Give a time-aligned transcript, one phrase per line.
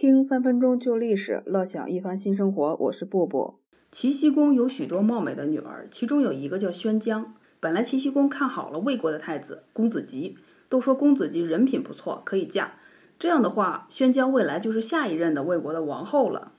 [0.00, 2.74] 听三分钟旧历史，乐享一番新生活。
[2.76, 3.56] 我是布布。
[3.92, 7.34] 齐僖公有许多貌美的女儿，其中有一个叫宣姜。
[7.60, 10.38] 本来齐僖公看好了魏国的太子公子吉，
[10.70, 12.76] 都说公子吉人品不错，可以嫁。
[13.18, 16.52] 这样的话，宣姜未来就是下一任的魏国的王后了。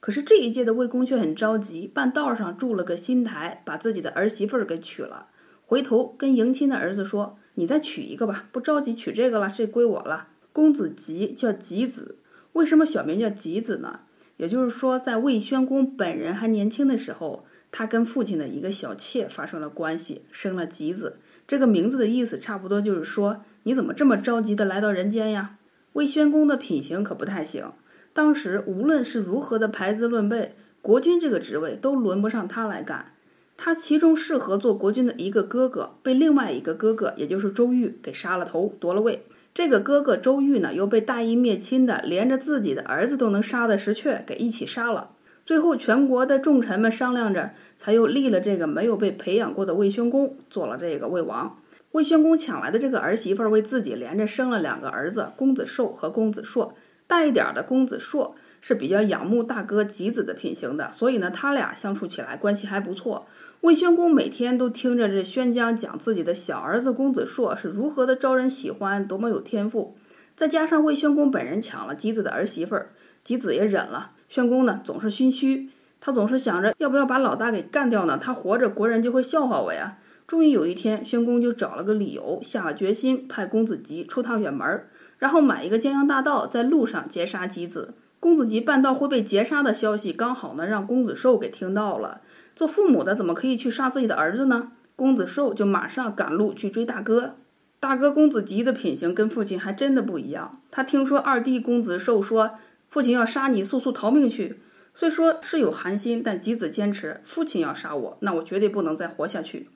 [0.00, 5.28] 可是这一届的魏公却很着急，半道上筑了个新台，把自己的儿媳妇儿给娶了。
[5.64, 12.16] 回头跟迎亲的儿子说：“你再娶一个吧，不着急娶这个了，这归我了。”公子吉叫吉子。
[12.58, 14.00] 为什么小名叫吉子呢？
[14.36, 21.18] 也就是说，在魏宣公本人还年轻的时候，他跟父亲的一个小妾发生了关系，生了吉子。
[21.46, 25.56] 这个名字的意思差不多就是说，你怎么这么着急的来到人间呀？
[25.92, 27.70] 魏宣公的品行可不太行。
[28.12, 33.12] 当时无论是如何的排资论辈，国君这个职位都轮不上他来干。
[33.56, 39.24] 他其中适合做国君的一个哥哥，被另外一个哥哥，也就是周瑜给杀了头，夺了位。
[39.58, 45.10] 这个哥哥周玉呢，又被大义灭亲的，连着自己的儿子都能杀的石阙给一起杀了。
[45.44, 51.58] 最后，全国的重臣们商量着，才又立了这个没有被培养过的魏宣公做了这个魏王。
[51.90, 56.74] 魏宣公抢来的这个儿媳妇，为自己连着生了两个儿子，公子寿和公子硕。
[57.08, 63.26] 大一点的公子硕是比较仰慕大哥吉子的品行的，所以呢，他俩相处起来关系还不错。
[63.62, 69.96] 魏宣公每天都听着这宣姜讲自己的小儿子公子硕是如何的招人喜欢，多么有天赋。
[70.36, 72.90] 再加上魏宣公本人抢了吉子的儿媳妇儿，
[73.24, 74.12] 吉子也忍了。
[74.28, 75.70] 宣公呢总是心虚，
[76.00, 78.16] 他总是想着要不要把老大给干掉呢？
[78.16, 79.98] 他活着国人就会笑话我呀。
[80.28, 84.86] 终于有一天，宣公就找了个理由，下了决心派公子吉出趟远门，
[85.18, 87.94] 然后买一个江洋大盗，在路上劫杀吉子。
[88.20, 92.20] 公子吉半道会被劫杀的消息，刚好呢让公子寿给听到了。
[92.56, 94.72] 做父母的怎么可以去杀自己的儿子呢？
[94.96, 97.36] 公子寿就马上赶路去追大哥。
[97.78, 100.50] 大哥公子吉的品行跟父亲还真的不一样。
[100.72, 102.58] 他听说二弟公子寿说
[102.88, 104.58] 父亲要杀你，速速逃命去。
[104.92, 109.68] 虽说是有寒心，但吉子坚持父亲要杀我，那我绝对不能再活下去。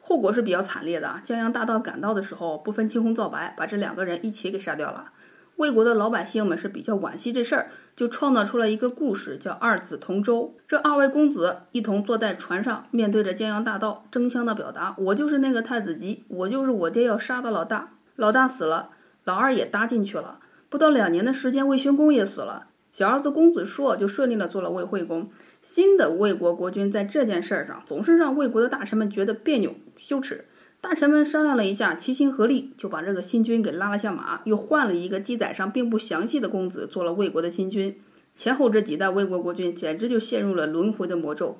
[0.00, 1.20] 后果是比较惨烈的。
[1.22, 5.12] 江洋大盗赶到的时候，不分青红皂白，把这两个人一起给杀掉了。
[5.56, 10.56] 魏国的老百姓们是比较惋惜这事儿，就创造出了一个故事，叫二子同舟。
[10.66, 17.90] 这二位公子一同坐在船上，面对着江洋大盗，争相的表达：“我就是那个太子吉，我就是我爹要杀的老大。
[18.16, 18.90] 老大死了，
[19.22, 20.40] 老二也搭进去了。
[20.68, 25.30] 不到两年的时间，魏宣公也死了，小儿子公子硕就顺利的做了魏惠公。
[25.62, 30.46] 新的魏国国君在这件事儿上，总是让魏国的大臣们觉得别扭、羞耻。”
[30.84, 37.96] 大臣们商量了一下，齐心合力就把这个新君给拉了下马，又换了一个记载上并不详细的公子做了魏国的新君。
[38.36, 41.56] 前后这几代魏国国君简直就陷入了轮回的魔咒。